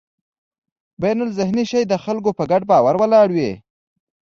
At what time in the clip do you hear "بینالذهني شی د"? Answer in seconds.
1.01-1.93